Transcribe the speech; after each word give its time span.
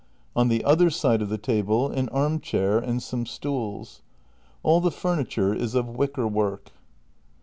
On 0.35 0.47
the 0.47 0.63
other 0.65 0.89
side 0.89 1.21
of 1.21 1.29
the 1.29 1.37
table, 1.37 1.91
an 1.91 2.09
arm 2.09 2.39
chair 2.39 2.79
and 2.79 3.03
some 3.03 3.27
stools. 3.27 4.01
All 4.63 4.81
the 4.81 4.89
furniture 4.89 5.53
is 5.53 5.75
of 5.75 5.87
wicker 5.89 6.27
work. 6.27 6.71